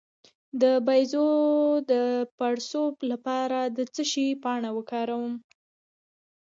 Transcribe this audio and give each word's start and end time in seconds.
د 0.61 0.63
بیضو 0.87 1.29
د 1.91 1.93
پړسوب 2.37 2.93
لپاره 3.11 3.59
د 3.77 3.79
څه 3.93 4.03
شي 4.11 4.27
پاڼه 4.43 4.69
وکاروم؟ 4.77 5.33